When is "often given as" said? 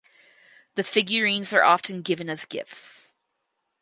1.61-2.45